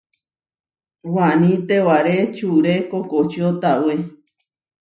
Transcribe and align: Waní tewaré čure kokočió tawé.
Waní 1.13 1.51
tewaré 1.67 2.17
čure 2.35 2.75
kokočió 2.91 3.47
tawé. 3.61 3.95